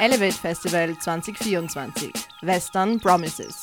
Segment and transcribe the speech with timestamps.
[0.00, 3.60] Elevate Festival 2024 Western Promises.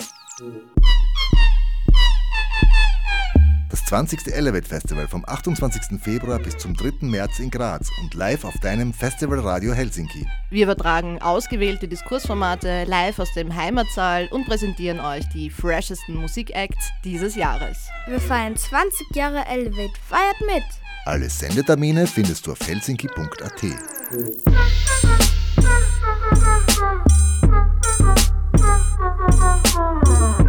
[3.70, 4.28] Das 20.
[4.34, 5.98] Elevate Festival vom 28.
[6.02, 7.08] Februar bis zum 3.
[7.08, 10.28] März in Graz und live auf deinem Festival Radio Helsinki.
[10.50, 17.36] Wir übertragen ausgewählte Diskursformate live aus dem Heimatsaal und präsentieren euch die freshesten Musikacts dieses
[17.36, 17.88] Jahres.
[18.08, 19.94] Wir feiern 20 Jahre Elevate.
[20.10, 20.66] Feiert mit!
[21.06, 23.64] Alle Sendetermine findest du auf helsinki.at.
[29.46, 30.45] 妈妈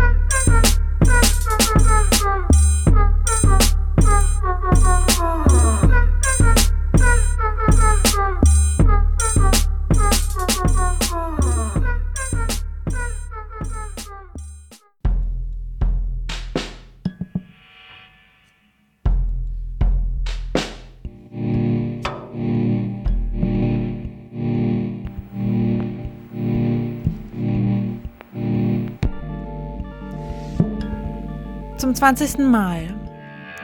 [31.86, 32.38] Zum 20.
[32.38, 32.88] Mal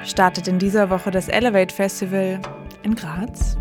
[0.04, 2.38] startet in dieser Woche das Elevate Festival
[2.84, 3.56] in Graz.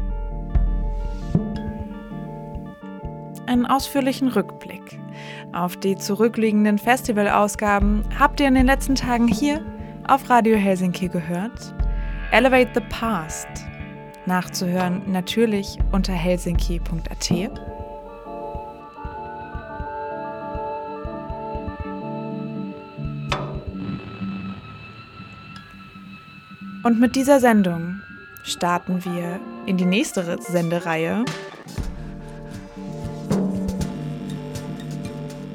[3.47, 4.99] Einen ausführlichen Rückblick
[5.51, 9.65] auf die zurückliegenden Festivalausgaben habt ihr in den letzten Tagen hier
[10.07, 11.73] auf Radio Helsinki gehört.
[12.29, 13.47] Elevate the Past.
[14.27, 17.70] Nachzuhören natürlich unter helsinki.at.
[26.83, 28.01] Und mit dieser Sendung
[28.43, 31.23] starten wir in die nächste Sendereihe.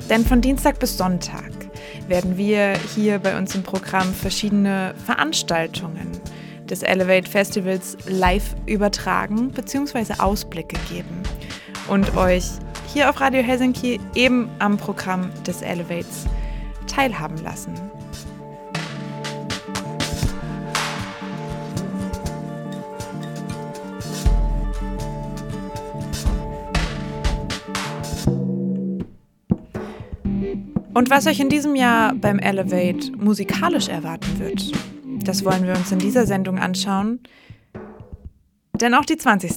[0.09, 1.51] Denn von Dienstag bis Sonntag
[2.07, 6.13] werden wir hier bei uns im Programm verschiedene Veranstaltungen
[6.71, 10.15] des Elevate Festivals live übertragen bzw.
[10.19, 11.23] Ausblicke geben
[11.89, 12.45] und euch
[12.93, 16.27] hier auf Radio Helsinki eben am Programm des Elevates
[16.87, 17.75] teilhaben lassen.
[31.07, 34.73] Und was euch in diesem Jahr beim Elevate musikalisch erwarten wird,
[35.25, 37.21] das wollen wir uns in dieser Sendung anschauen.
[38.81, 39.53] Denn auch die 20.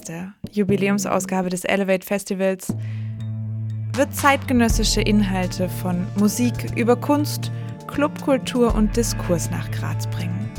[0.52, 2.72] Jubiläumsausgabe des Elevate Festivals
[3.94, 7.50] wird zeitgenössische Inhalte von Musik über Kunst,
[7.88, 10.52] Clubkultur und Diskurs nach Graz bringen.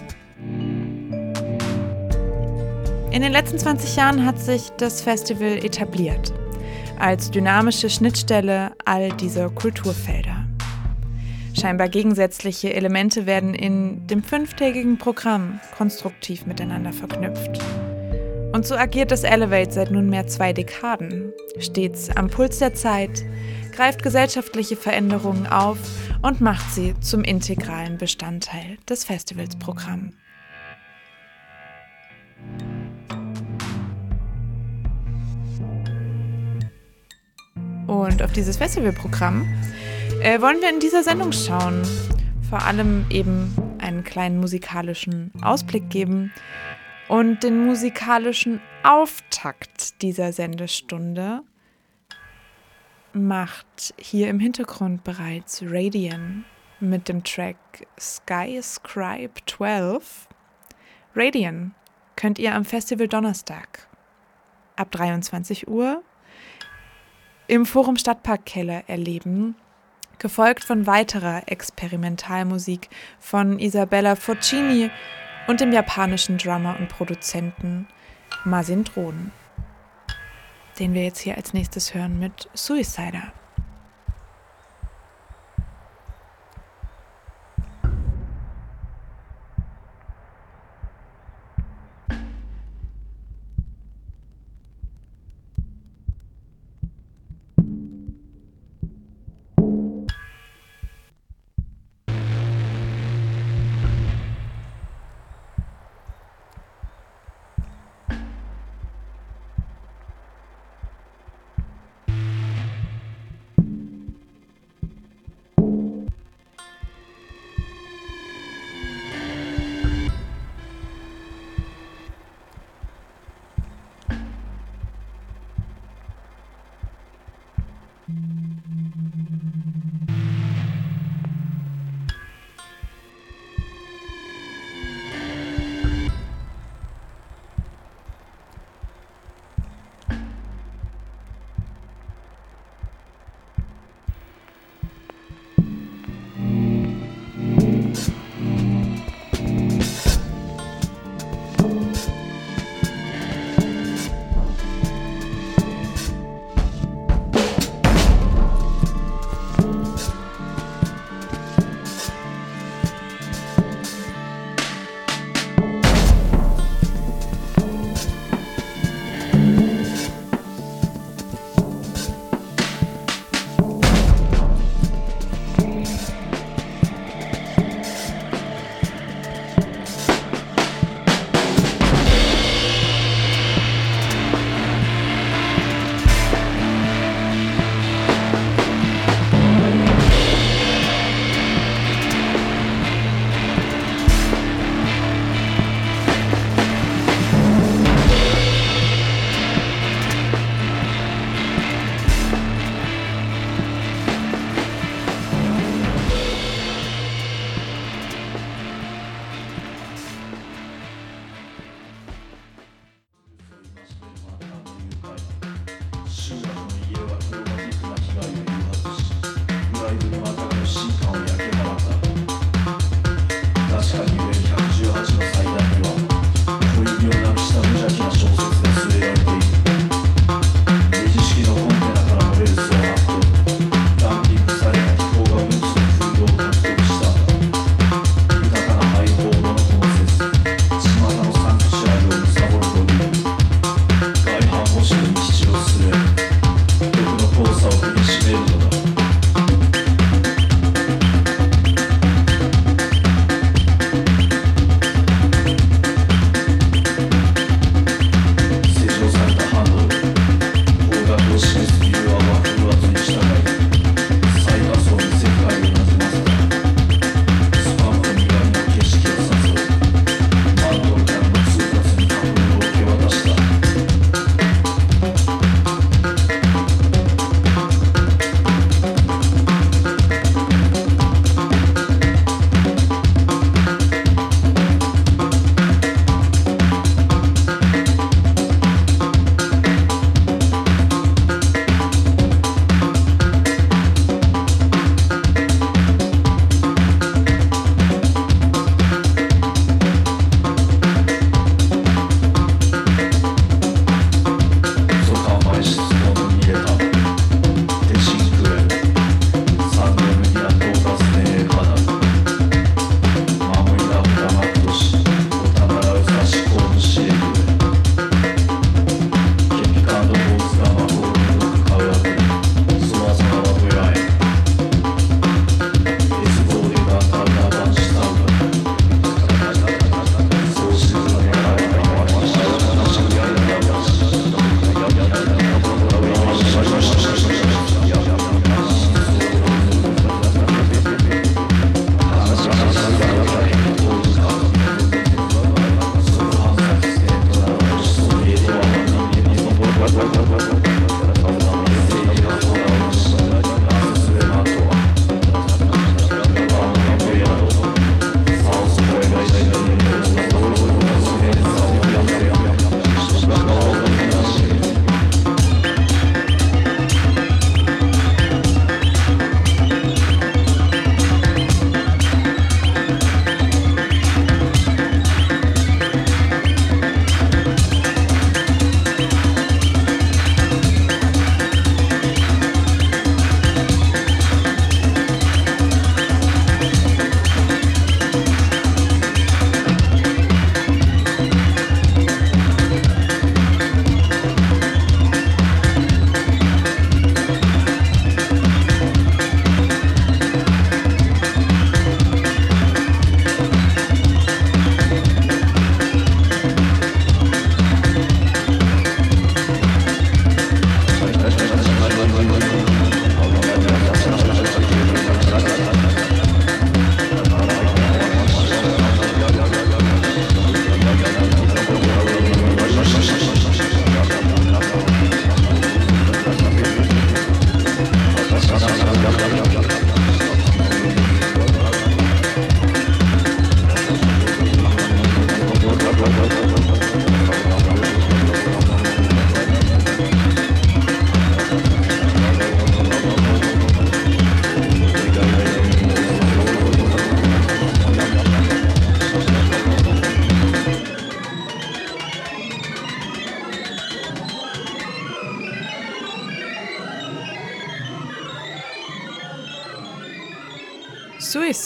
[3.11, 6.33] In den letzten 20 Jahren hat sich das Festival etabliert
[6.99, 10.50] als dynamische Schnittstelle all dieser Kulturfelder.
[11.59, 17.59] Scheinbar gegensätzliche Elemente werden in dem fünftägigen Programm konstruktiv miteinander verknüpft.
[18.53, 23.23] Und so agiert das Elevate seit nunmehr zwei Dekaden, stets am Puls der Zeit,
[23.71, 25.77] greift gesellschaftliche Veränderungen auf
[26.21, 30.13] und macht sie zum integralen Bestandteil des Festivalsprogramms.
[37.87, 39.47] Und auf dieses Festivalprogramm
[40.21, 41.81] äh, wollen wir in dieser Sendung schauen.
[42.47, 46.31] Vor allem eben einen kleinen musikalischen Ausblick geben
[47.07, 51.41] und den musikalischen Auftakt dieser Sendestunde
[53.13, 56.45] macht hier im Hintergrund bereits Radian
[56.79, 57.57] mit dem Track
[57.99, 60.27] Skyscribe 12.
[61.15, 61.73] Radian
[62.15, 63.87] könnt ihr am Festival Donnerstag
[64.75, 66.03] ab 23 Uhr
[67.47, 69.55] im Forum Stadtparkkeller erleben
[70.21, 72.89] gefolgt von weiterer Experimentalmusik
[73.19, 74.91] von Isabella Foccini
[75.47, 77.87] und dem japanischen Drummer und Produzenten
[78.45, 79.31] Masin Drohnen,
[80.79, 83.33] den wir jetzt hier als nächstes hören mit Suicider.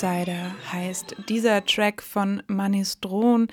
[0.06, 3.48] Suicider heißt dieser Track von Manistron,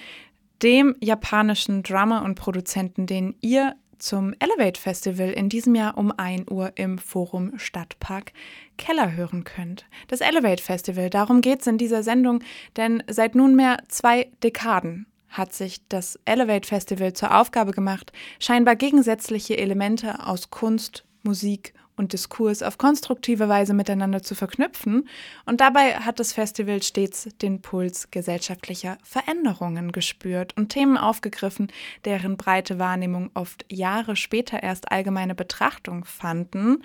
[0.62, 6.50] dem japanischen Drummer und Produzenten, den ihr zum Elevate Festival in diesem Jahr um 1
[6.50, 8.32] Uhr im Forum Stadtpark
[8.76, 9.86] Keller hören könnt.
[10.08, 12.40] Das Elevate Festival, darum geht es in dieser Sendung,
[12.76, 19.56] denn seit nunmehr zwei Dekaden hat sich das Elevate Festival zur Aufgabe gemacht, scheinbar gegensätzliche
[19.56, 25.08] Elemente aus Kunst, Musik und Diskurs auf konstruktive Weise miteinander zu verknüpfen.
[25.46, 31.68] Und dabei hat das Festival stets den Puls gesellschaftlicher Veränderungen gespürt und Themen aufgegriffen,
[32.04, 36.82] deren breite Wahrnehmung oft Jahre später erst allgemeine Betrachtung fanden.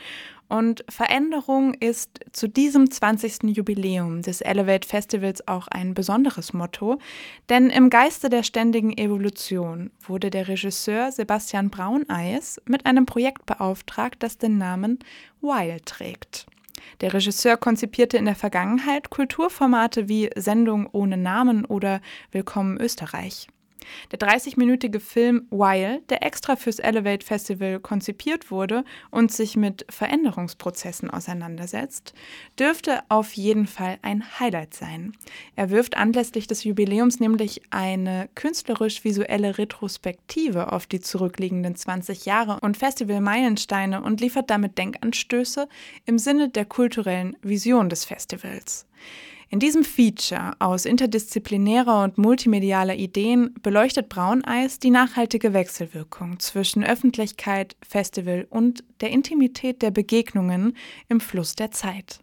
[0.50, 3.44] Und Veränderung ist zu diesem 20.
[3.56, 7.00] Jubiläum des Elevate Festivals auch ein besonderes Motto,
[7.50, 14.24] denn im Geiste der ständigen Evolution wurde der Regisseur Sebastian Brauneis mit einem Projekt beauftragt,
[14.24, 15.00] das den Namen
[15.42, 16.46] Wild trägt.
[17.02, 22.02] Der Regisseur konzipierte in der Vergangenheit Kulturformate wie Sendung ohne Namen oder
[22.32, 23.48] Willkommen Österreich.
[24.12, 31.10] Der 30-minütige Film While, der extra fürs Elevate Festival konzipiert wurde und sich mit Veränderungsprozessen
[31.10, 32.14] auseinandersetzt,
[32.60, 35.14] dürfte auf jeden Fall ein Highlight sein.
[35.56, 42.78] Er wirft anlässlich des Jubiläums nämlich eine künstlerisch-visuelle Retrospektive auf die zurückliegenden 20 Jahre und
[42.78, 45.68] Festival-Meilensteine und liefert damit Denkanstöße
[46.06, 48.86] im Sinne der kulturellen Vision des Festivals.
[49.50, 57.78] In diesem Feature aus interdisziplinärer und multimedialer Ideen beleuchtet Brauneis die nachhaltige Wechselwirkung zwischen Öffentlichkeit,
[57.82, 60.76] Festival und der Intimität der Begegnungen
[61.08, 62.20] im Fluss der Zeit.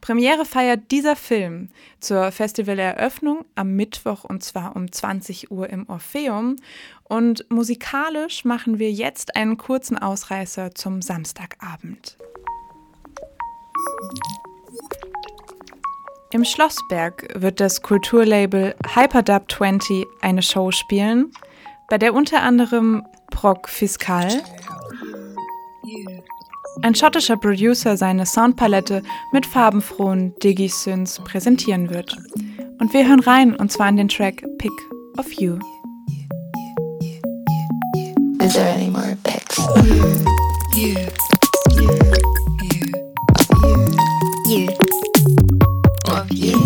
[0.00, 6.56] Premiere feiert dieser Film zur Festivaleröffnung am Mittwoch und zwar um 20 Uhr im Orpheum.
[7.02, 12.16] Und musikalisch machen wir jetzt einen kurzen Ausreißer zum Samstagabend.
[16.34, 21.30] Im Schlossberg wird das Kulturlabel Hyperdub 20 eine Show spielen,
[21.88, 24.42] bei der unter anderem Proc Fiscal,
[26.82, 32.16] ein schottischer Producer seine Soundpalette mit farbenfrohen Digi-Synths präsentieren wird.
[32.80, 34.72] Und wir hören rein, und zwar in den Track Pick
[35.16, 35.56] of You.
[38.40, 39.56] Is there any more picks?
[39.84, 40.02] You,
[40.74, 40.96] you,
[41.76, 41.90] you,
[44.48, 44.83] you, you.
[46.30, 46.63] you.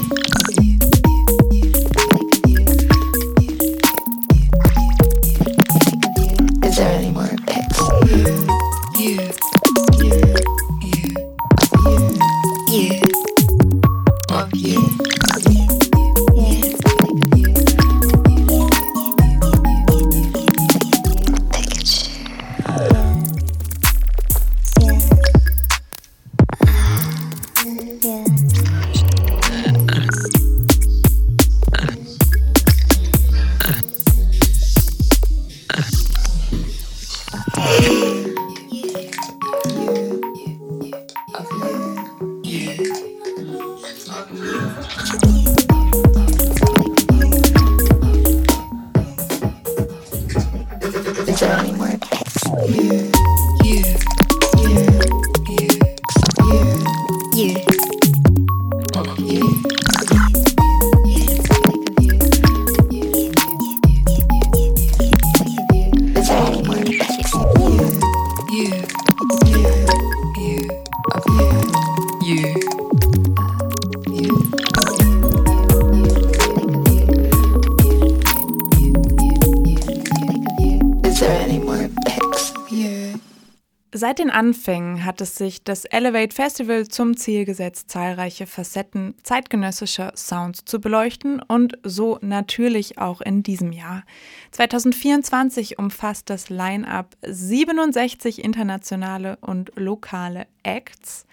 [84.18, 90.64] Den Anfängen hat es sich das Elevate Festival zum Ziel gesetzt, zahlreiche Facetten zeitgenössischer Sounds
[90.64, 94.02] zu beleuchten und so natürlich auch in diesem Jahr.
[94.50, 101.24] 2024 umfasst das Line-up 67 internationale und lokale Acts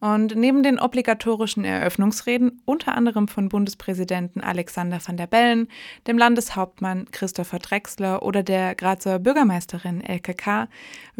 [0.00, 5.68] und neben den obligatorischen Eröffnungsreden, unter anderem von Bundespräsidenten Alexander van der Bellen,
[6.06, 10.68] dem Landeshauptmann Christopher Drexler oder der Grazer Bürgermeisterin Elke K.,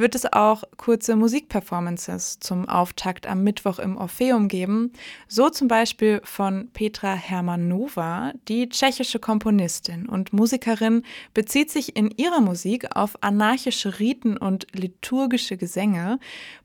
[0.00, 4.92] wird es auch kurze Musikperformances zum Auftakt am Mittwoch im Orpheum geben.
[5.28, 11.04] So zum Beispiel von Petra Hermanova, die tschechische Komponistin und Musikerin,
[11.35, 16.19] bezieht sich in ihrer Musik auf anarchische Riten und liturgische Gesänge,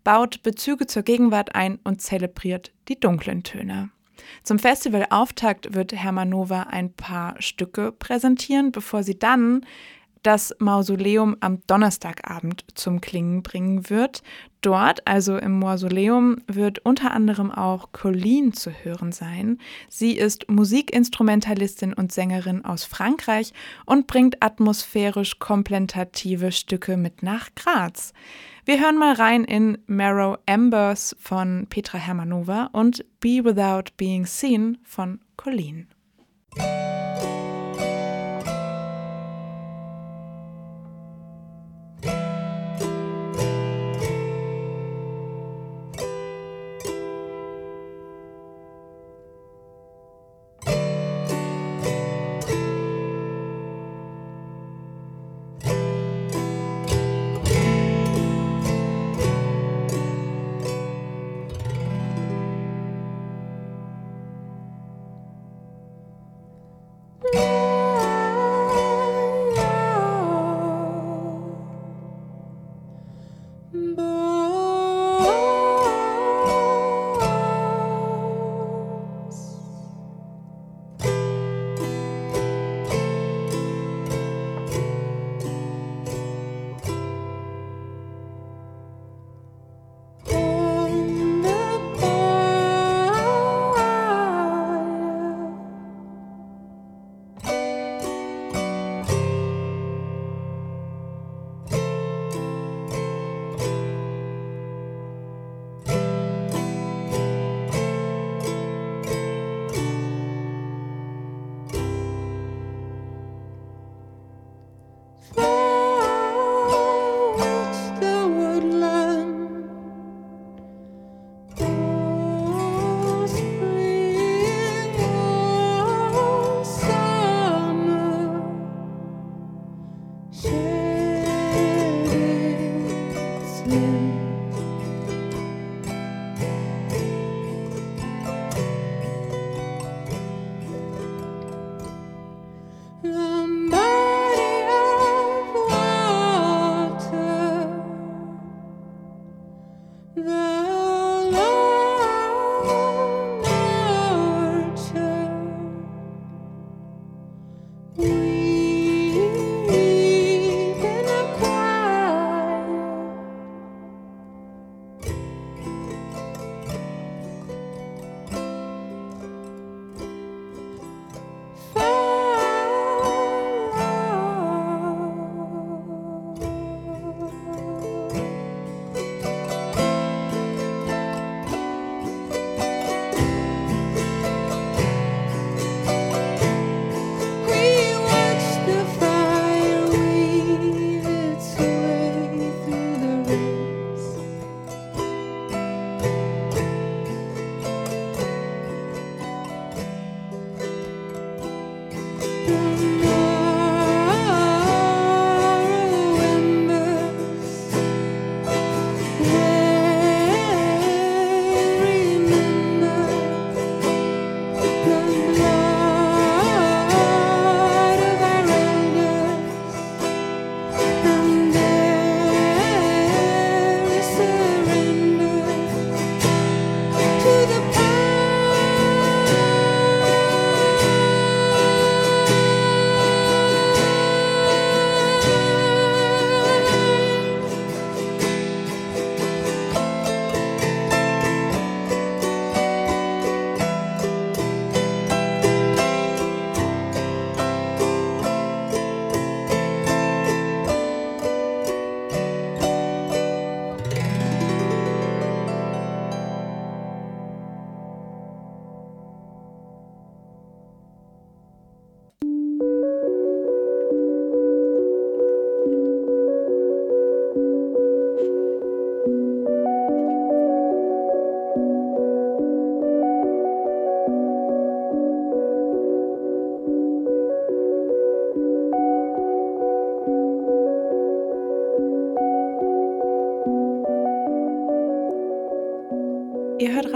[0.04, 3.90] baut Bezüge zur Gegenwart ein und zelebriert die dunklen Töne.
[4.44, 9.66] Zum Festivalauftakt wird Hermanova ein paar Stücke präsentieren, bevor sie dann
[10.26, 14.24] das Mausoleum am Donnerstagabend zum Klingen bringen wird.
[14.62, 19.60] Dort, also im Mausoleum, wird unter anderem auch Colleen zu hören sein.
[19.88, 23.54] Sie ist Musikinstrumentalistin und Sängerin aus Frankreich
[23.86, 28.14] und bringt atmosphärisch komplementative Stücke mit nach Graz.
[28.66, 34.80] Wir hören mal rein in Marrow Embers von Petra Hermanova und Be Without Being Seen
[34.84, 35.88] von Colleen.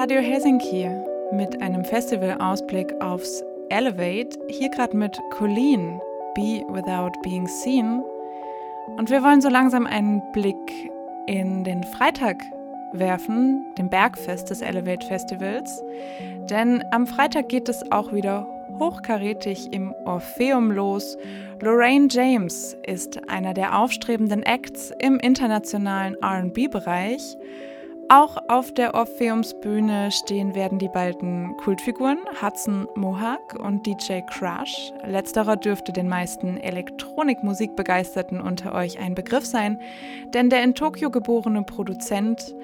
[0.10, 0.90] Radio Helsinki
[1.34, 4.40] mit einem Festivalausblick aufs Elevate.
[4.50, 6.02] Hier gerade mit Colleen,
[6.34, 8.02] Be Without Being Seen.
[8.98, 10.56] Und wir wollen so langsam einen Blick
[11.28, 12.42] in den Freitag
[12.92, 15.84] werfen, dem Bergfest des Elevate Festivals.
[16.50, 18.48] Denn am Freitag geht es auch wieder
[18.80, 21.20] hochkarätig im Orpheum los.
[21.62, 27.38] Lorraine James ist einer der aufstrebenden Acts im internationalen RB-Bereich.
[28.12, 34.92] Auch auf der Orpheumsbühne stehen werden die beiden Kultfiguren Hudson Mohawk und DJ Crush.
[35.06, 39.80] Letzterer dürfte den meisten Elektronikmusikbegeisterten unter euch ein Begriff sein,
[40.34, 42.56] denn der in Tokio geborene Produzent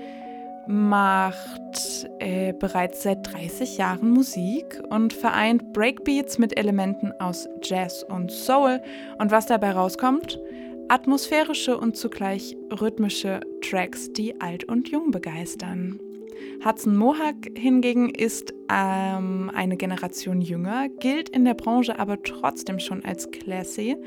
[0.66, 8.32] macht äh, bereits seit 30 Jahren Musik und vereint Breakbeats mit Elementen aus Jazz und
[8.32, 8.82] Soul.
[9.20, 10.40] Und was dabei rauskommt?
[10.88, 16.00] Atmosphärische und zugleich rhythmische Tracks, die alt und jung begeistern.
[16.63, 23.04] Hudson Mohawk hingegen ist ähm, eine Generation jünger, gilt in der Branche aber trotzdem schon
[23.04, 23.98] als Classy.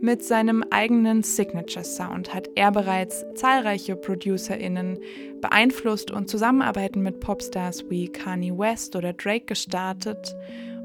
[0.00, 4.98] Mit seinem eigenen Signature Sound hat er bereits zahlreiche ProducerInnen
[5.40, 10.36] beeinflusst und Zusammenarbeiten mit Popstars wie Kanye West oder Drake gestartet.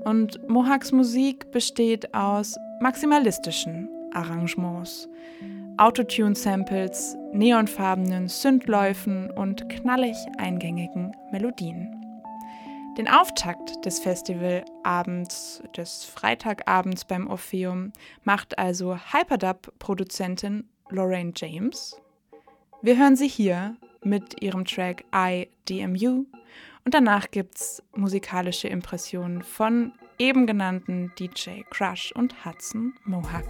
[0.05, 5.07] Und Mohawks Musik besteht aus maximalistischen Arrangements.
[5.77, 11.99] Autotune-Samples, neonfarbenen Synthläufen und knallig eingängigen Melodien.
[12.97, 17.91] Den Auftakt des Festivalabends, des Freitagabends beim Orpheum,
[18.23, 21.99] macht also Hyperdub-Produzentin Lorraine James.
[22.83, 26.25] Wir hören sie hier mit ihrem Track I DMU
[26.85, 33.47] und danach gibt's musikalische Impressionen von eben genannten DJ Crush und Hudson Mohawk.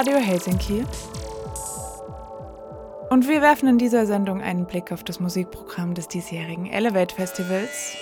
[0.00, 0.82] Radio Helsinki.
[3.10, 7.96] Und wir werfen in dieser Sendung einen Blick auf das Musikprogramm des diesjährigen Elevate Festivals.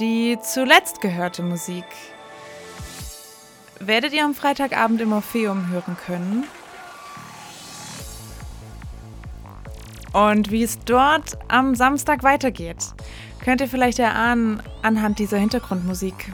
[0.00, 1.84] Die zuletzt gehörte Musik
[3.78, 6.42] werdet ihr am Freitagabend im Orpheum hören können.
[10.12, 12.84] Und wie es dort am Samstag weitergeht,
[13.44, 16.32] könnt ihr vielleicht erahnen anhand dieser Hintergrundmusik.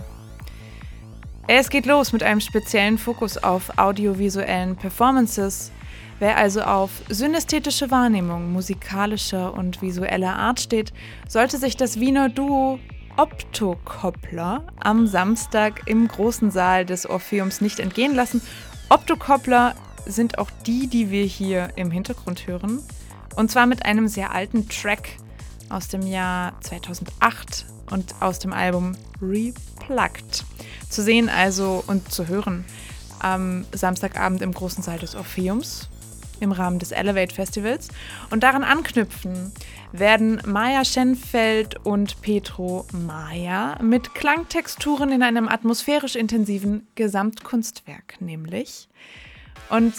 [1.52, 5.72] Es geht los mit einem speziellen Fokus auf audiovisuellen Performances.
[6.20, 10.92] Wer also auf synästhetische Wahrnehmung musikalischer und visueller Art steht,
[11.26, 12.78] sollte sich das Wiener Duo
[13.16, 18.42] Optokoppler am Samstag im großen Saal des Orpheums nicht entgehen lassen.
[18.88, 19.74] Optokoppler
[20.06, 22.78] sind auch die, die wir hier im Hintergrund hören.
[23.34, 25.16] Und zwar mit einem sehr alten Track
[25.68, 28.92] aus dem Jahr 2008 und aus dem Album
[29.90, 30.44] Replugged.
[30.88, 32.64] Zu sehen also und zu hören
[33.18, 35.88] am Samstagabend im großen Saal des Orpheums
[36.40, 37.88] im Rahmen des Elevate Festivals.
[38.31, 39.53] Und daran anknüpfen
[39.92, 48.88] werden Maya Schenfeld und Petro Maya mit Klangtexturen in einem atmosphärisch intensiven Gesamtkunstwerk, nämlich.
[49.68, 49.92] Und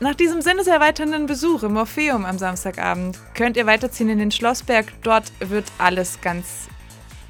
[0.00, 4.86] nach diesem sinneserweiternden Besuch im Orpheum am Samstagabend könnt ihr weiterziehen in den Schlossberg.
[5.04, 6.66] Dort wird alles ganz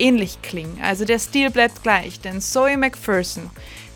[0.02, 0.78] ähnlich klingen.
[0.82, 3.50] Also der Stil bleibt gleich, denn Zoe McPherson,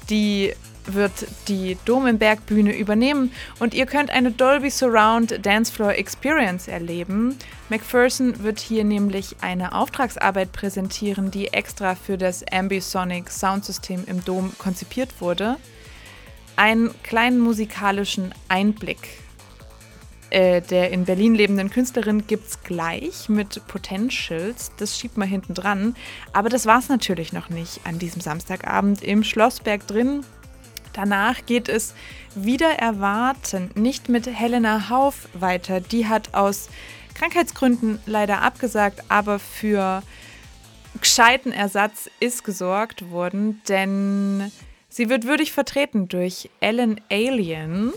[0.08, 0.52] die
[0.86, 7.36] wird die Dom im Bergbühne übernehmen und ihr könnt eine Dolby Surround Dancefloor Experience erleben.
[7.68, 14.52] McPherson wird hier nämlich eine Auftragsarbeit präsentieren, die extra für das Ambisonic Soundsystem im Dom
[14.58, 15.56] konzipiert wurde.
[16.54, 19.25] Einen kleinen musikalischen Einblick
[20.30, 24.72] äh, der in Berlin lebenden Künstlerin gibt es gleich mit Potentials.
[24.78, 25.94] Das schiebt man hinten dran.
[26.32, 30.24] Aber das war es natürlich noch nicht an diesem Samstagabend im Schlossberg drin.
[30.92, 31.94] Danach geht es
[32.34, 35.80] wieder erwarten nicht mit Helena Hauf weiter.
[35.80, 36.68] Die hat aus
[37.14, 40.02] Krankheitsgründen leider abgesagt, aber für
[41.00, 44.50] gescheiten Ersatz ist gesorgt worden, denn
[44.88, 47.92] sie wird würdig vertreten durch Ellen Alien.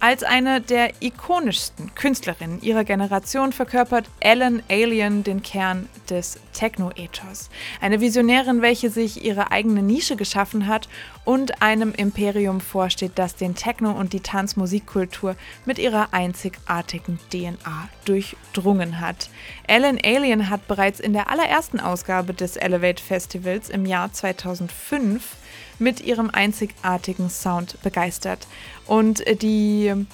[0.00, 7.50] Als eine der ikonischsten Künstlerinnen ihrer Generation verkörpert Ellen Alien den Kern des Techno-Ethos.
[7.80, 10.88] Eine Visionärin, welche sich ihre eigene Nische geschaffen hat
[11.24, 15.34] und einem Imperium vorsteht, das den Techno und die Tanzmusikkultur
[15.66, 19.30] mit ihrer einzigartigen DNA durchdrungen hat.
[19.66, 25.34] Ellen Alien hat bereits in der allerersten Ausgabe des Elevate Festivals im Jahr 2005
[25.78, 28.46] mit ihrem einzigartigen Sound begeistert.
[28.86, 30.06] Und die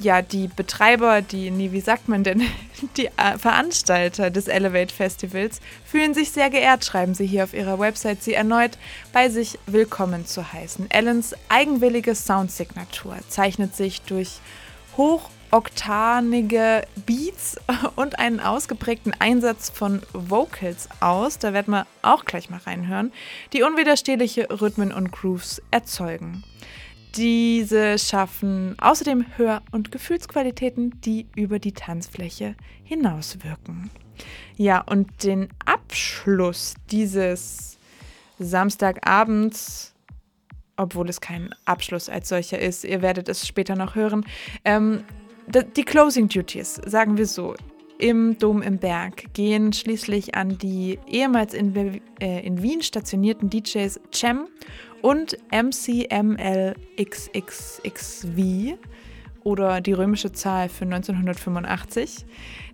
[0.00, 2.42] ja, die Betreiber, die, nee, wie sagt man denn,
[2.96, 7.78] die äh, Veranstalter des Elevate Festivals fühlen sich sehr geehrt, schreiben sie hier auf ihrer
[7.78, 8.72] Website, sie erneut
[9.12, 10.88] bei sich willkommen zu heißen.
[10.92, 14.40] Allens eigenwillige Soundsignatur zeichnet sich durch
[15.54, 17.56] hochoktanige Beats
[17.94, 23.12] und einen ausgeprägten Einsatz von Vocals aus, da werden wir auch gleich mal reinhören,
[23.52, 26.42] die unwiderstehliche Rhythmen und Grooves erzeugen.
[27.14, 33.90] Diese schaffen außerdem Hör- und Gefühlsqualitäten, die über die Tanzfläche hinauswirken.
[34.56, 37.78] Ja, und den Abschluss dieses
[38.40, 39.94] Samstagabends,
[40.76, 44.26] obwohl es kein Abschluss als solcher ist, ihr werdet es später noch hören,
[44.64, 45.04] ähm,
[45.46, 47.54] die Closing Duties, sagen wir so,
[47.98, 54.00] im Dom im Berg gehen schließlich an die ehemals in, äh, in Wien stationierten DJs
[54.12, 54.48] Cem
[55.00, 56.78] und MCMLXXXV
[59.44, 62.26] oder die römische Zahl für 1985.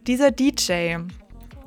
[0.07, 0.97] Dieser DJ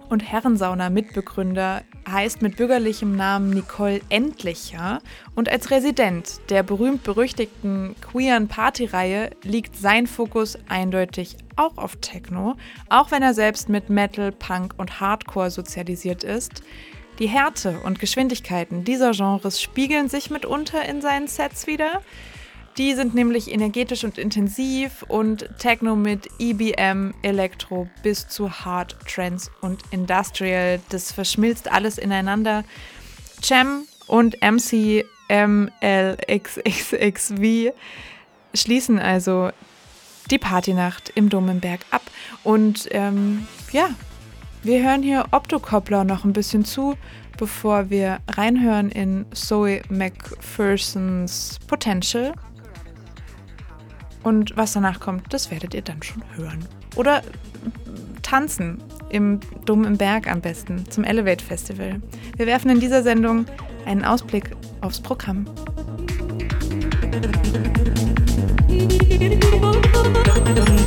[0.10, 5.02] und Herrensauna-Mitbegründer heißt mit bürgerlichem Namen Nicole Endlicher
[5.36, 12.56] und als Resident der berühmt-berüchtigten queeren Partyreihe liegt sein Fokus eindeutig auch auf Techno,
[12.90, 16.64] auch wenn er selbst mit Metal, Punk und Hardcore sozialisiert ist.
[17.20, 22.02] Die Härte und Geschwindigkeiten dieser Genres spiegeln sich mitunter in seinen Sets wieder.
[22.78, 29.52] Die sind nämlich energetisch und intensiv und Techno mit EBM, Elektro bis zu Hard, Trance
[29.62, 30.80] und Industrial.
[30.90, 32.64] Das verschmilzt alles ineinander.
[33.44, 35.04] Cem und MCMLXXXV
[38.56, 39.52] schließen also
[40.32, 42.02] die Partynacht im Domenberg ab.
[42.44, 43.90] Und ähm, ja,
[44.64, 46.96] wir hören hier Optokoppler noch ein bisschen zu,
[47.38, 52.34] bevor wir reinhören in Zoe McPhersons Potential.
[54.24, 56.66] Und was danach kommt, das werdet ihr dann schon hören.
[56.96, 57.22] Oder
[58.22, 62.02] tanzen im Dom im Berg am besten zum Elevate Festival.
[62.38, 63.46] Wir werfen in dieser Sendung
[63.86, 64.52] einen Ausblick
[64.82, 65.46] aufs Programm.
[68.68, 69.44] Musik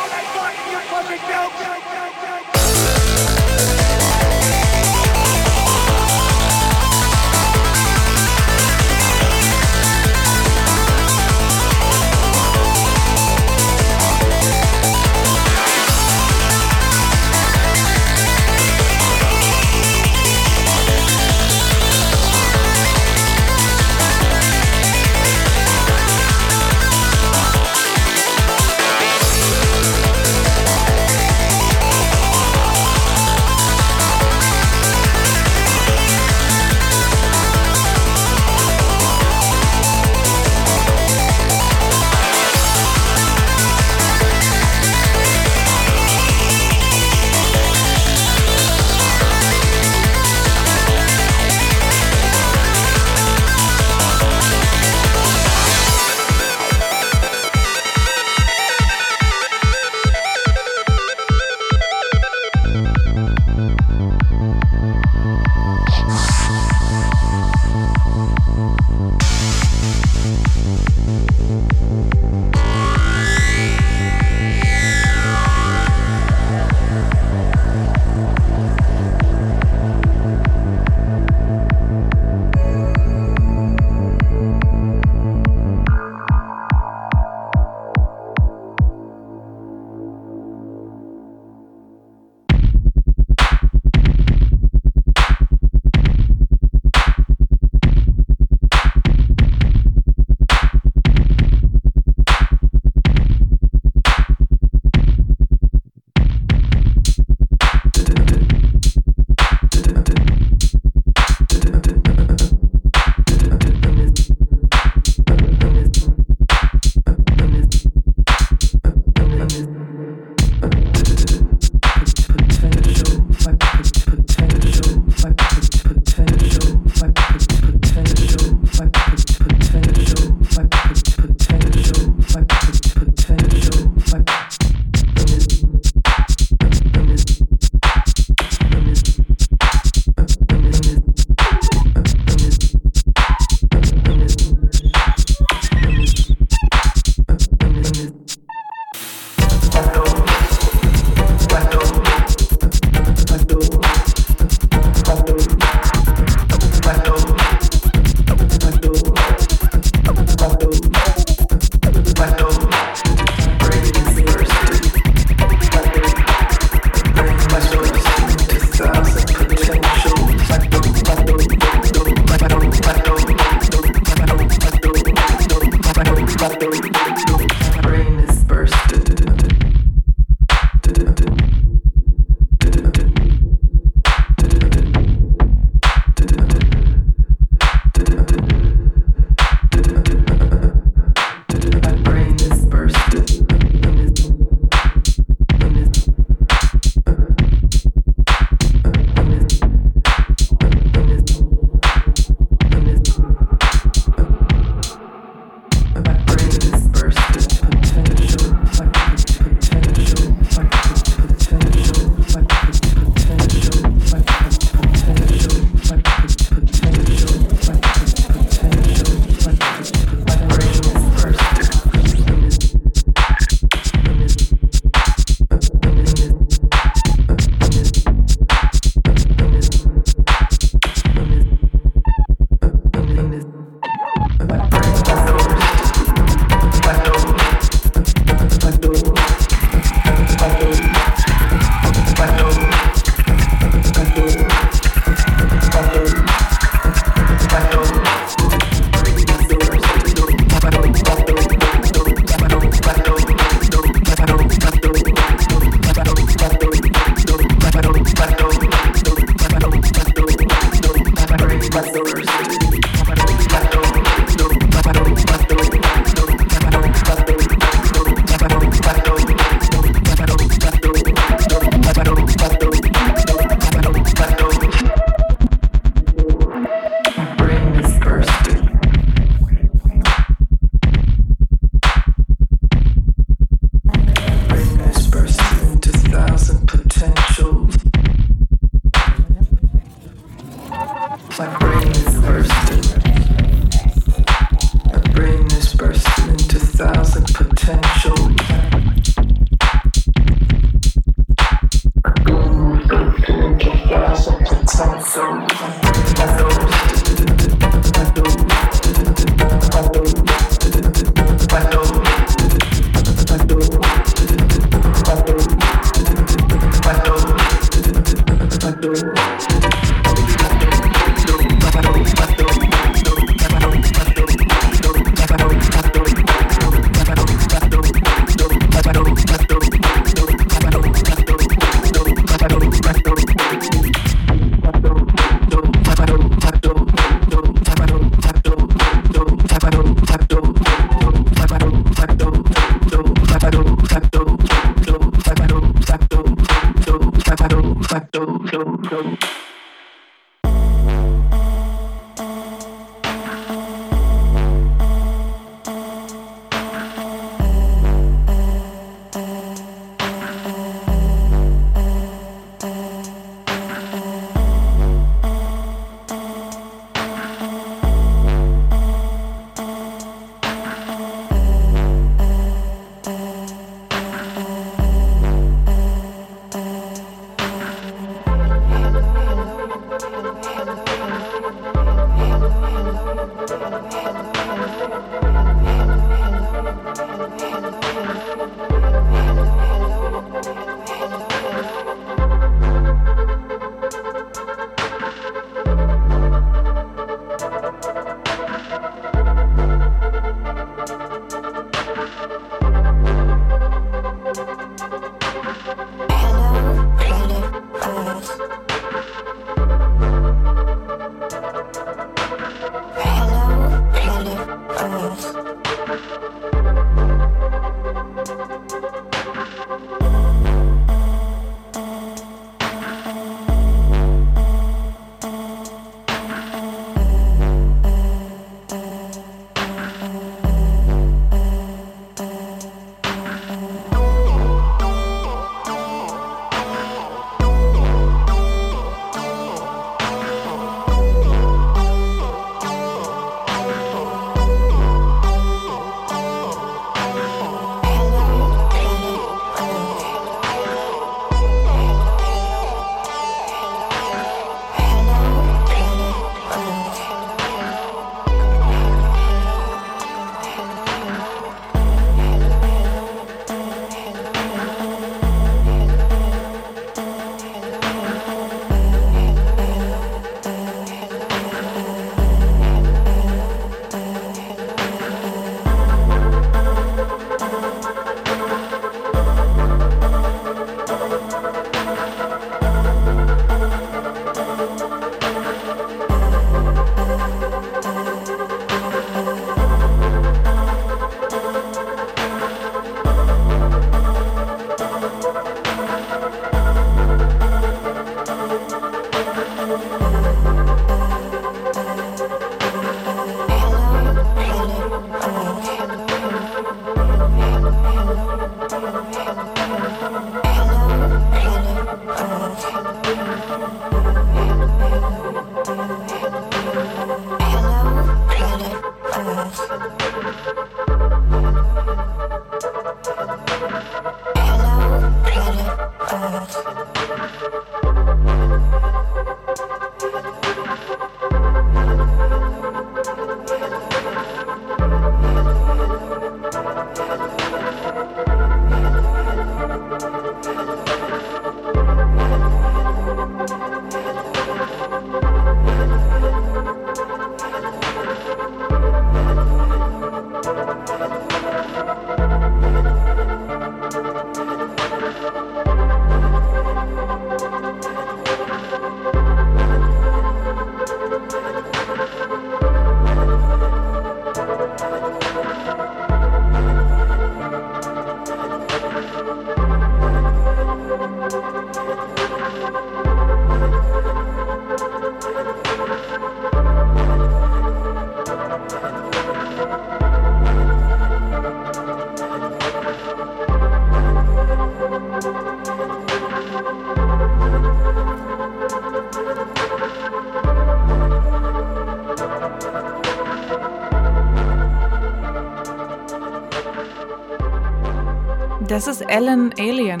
[598.86, 600.00] Das ist Ellen Alien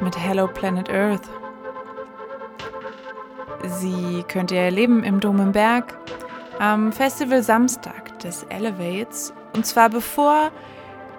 [0.00, 1.28] mit Hello Planet Earth.
[3.64, 5.98] Sie könnt ihr erleben im Dom im Berg
[6.60, 10.52] am Festival Samstag des Elevates und zwar bevor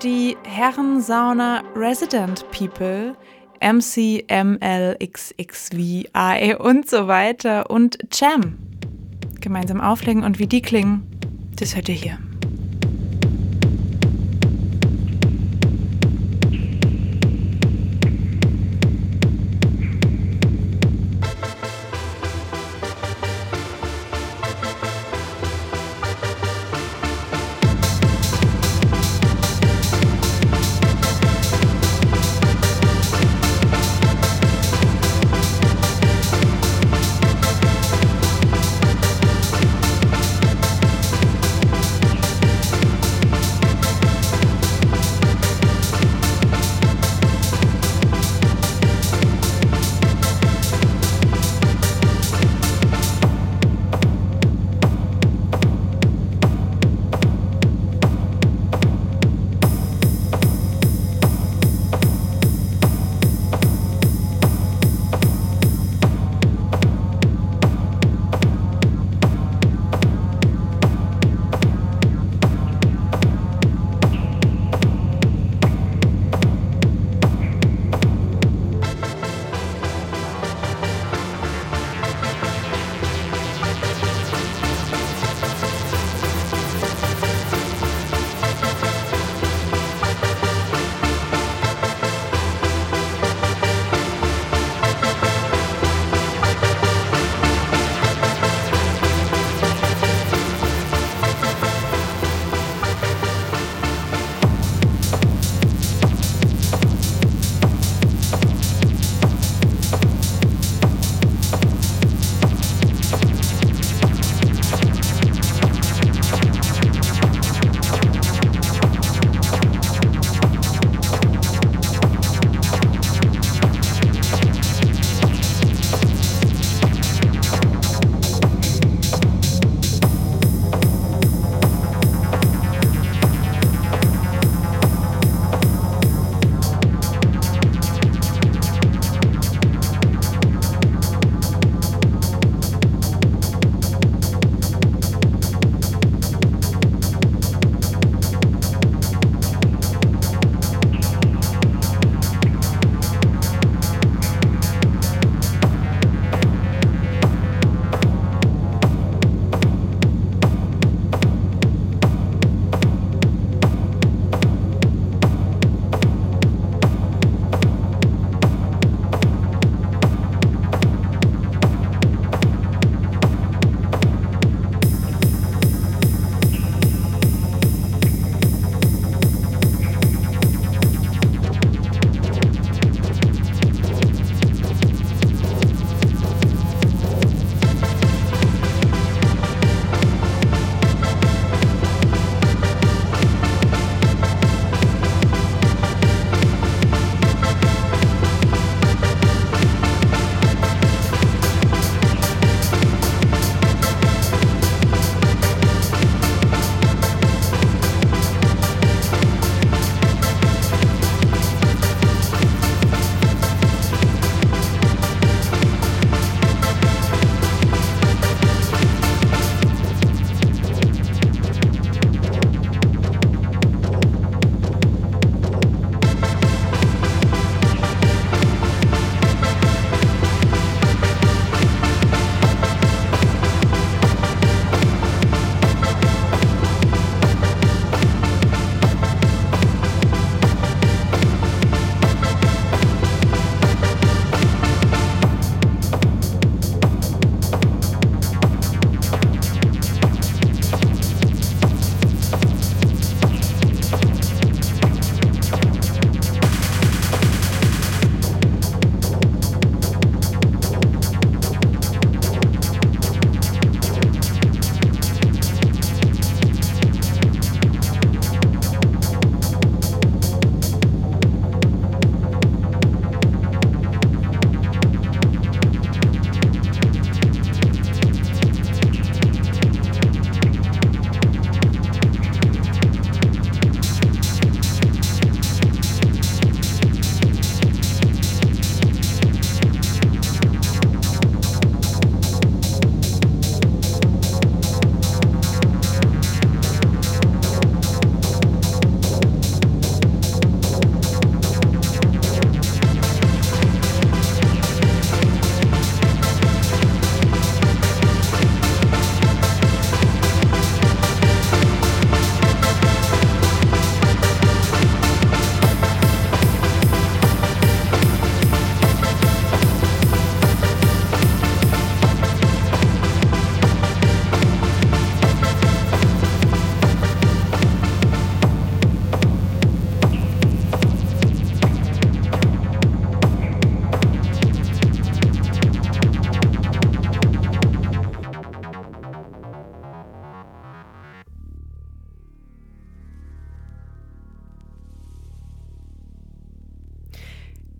[0.01, 3.13] die Herrensauna Resident People
[3.59, 8.57] MC, ML, XXVI und so weiter und Jam
[9.41, 11.05] gemeinsam auflegen und wie die klingen,
[11.59, 12.28] das hört ihr hier.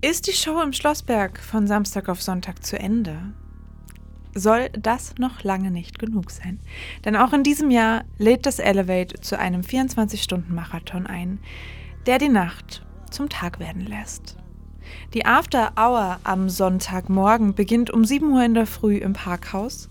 [0.02, 3.18] Ist die Show im Schlossberg von Samstag auf Sonntag zu Ende?
[4.34, 6.62] Soll das noch lange nicht genug sein?
[7.04, 11.40] Denn auch in diesem Jahr lädt das Elevate zu einem 24-Stunden-Marathon ein,
[12.06, 14.38] der die Nacht zum Tag werden lässt.
[15.14, 19.90] Die After Hour am Sonntagmorgen beginnt um 7 Uhr in der Früh im Parkhaus,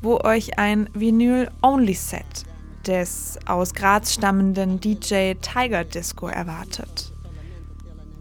[0.00, 2.44] wo euch ein Vinyl-Only-Set
[2.86, 7.12] des aus Graz stammenden DJ Tiger Disco erwartet.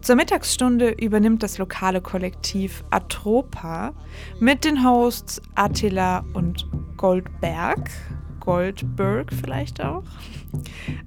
[0.09, 3.93] Zur Mittagsstunde übernimmt das lokale Kollektiv Atropa
[4.39, 6.65] mit den Hosts Attila und
[6.97, 7.91] Goldberg,
[8.39, 10.01] Goldberg vielleicht auch.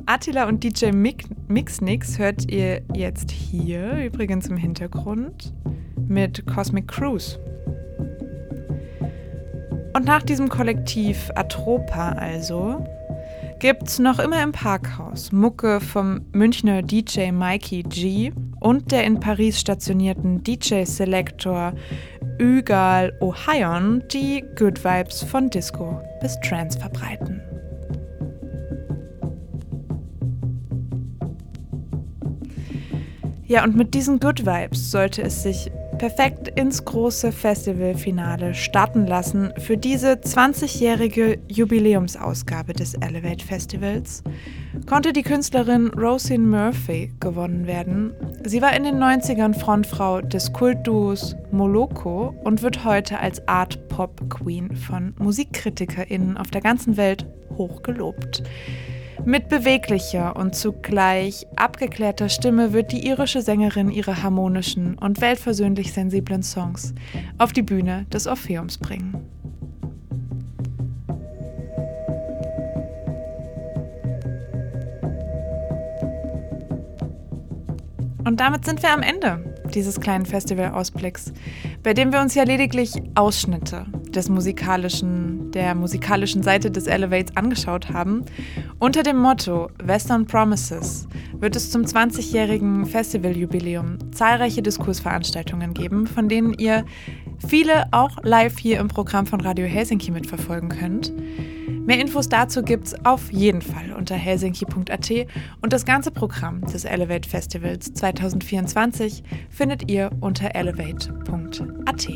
[0.07, 5.53] Attila und DJ Mixnix hört ihr jetzt hier, übrigens im Hintergrund,
[6.07, 7.41] mit Cosmic Cruise.
[9.97, 12.87] Und nach diesem Kollektiv Atropa also
[13.63, 19.61] gibt's noch immer im Parkhaus Mucke vom Münchner DJ Mikey G und der in Paris
[19.61, 21.73] stationierten DJ-Selektor
[22.41, 27.41] Ügal Ohion, die Good Vibes von Disco bis Trance verbreiten.
[33.47, 35.71] Ja, und mit diesen Good Vibes sollte es sich
[36.03, 44.25] perfekt ins große Festivalfinale starten lassen für diese 20-jährige Jubiläumsausgabe des Elevate Festivals,
[44.89, 48.15] konnte die Künstlerin Rosin Murphy gewonnen werden.
[48.43, 54.29] Sie war in den 90ern Frontfrau des Kultduos Moloko und wird heute als Art Pop
[54.29, 57.27] Queen von MusikkritikerInnen auf der ganzen Welt
[57.57, 58.43] hoch gelobt.
[59.25, 66.43] Mit beweglicher und zugleich abgeklärter Stimme wird die irische Sängerin ihre harmonischen und weltversöhnlich sensiblen
[66.43, 66.93] Songs
[67.39, 69.15] auf die Bühne des Orpheums bringen.
[78.25, 81.33] Und damit sind wir am Ende dieses kleinen Festivalausblicks,
[81.83, 87.93] bei dem wir uns ja lediglich Ausschnitte des musikalischen, der musikalischen Seite des Elevates angeschaut
[87.93, 88.25] haben.
[88.83, 96.53] Unter dem Motto Western Promises wird es zum 20-jährigen Festivaljubiläum zahlreiche Diskursveranstaltungen geben, von denen
[96.55, 96.85] ihr
[97.47, 101.13] viele auch live hier im Programm von Radio Helsinki mitverfolgen könnt.
[101.87, 105.11] Mehr Infos dazu gibt's auf jeden Fall unter helsinki.at
[105.61, 112.09] und das ganze Programm des Elevate Festivals 2024 findet ihr unter elevate.at.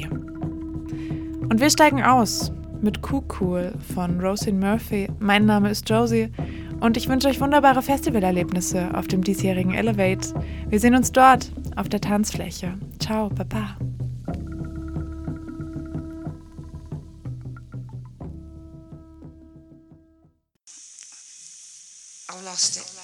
[1.49, 2.51] Und wir steigen aus
[2.83, 5.09] mit Cool von Rosin Murphy.
[5.19, 6.31] Mein Name ist Josie
[6.81, 10.35] und ich wünsche euch wunderbare Festivalerlebnisse auf dem diesjährigen Elevate.
[10.69, 12.75] Wir sehen uns dort auf der Tanzfläche.
[12.99, 13.77] Ciao, Baba.
[22.29, 22.96] I lost it.